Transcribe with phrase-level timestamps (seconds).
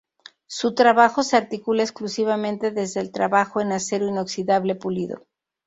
[0.47, 5.27] Su trabajo se articula exclusivamente desde el trabajo en acero inoxidable pulido.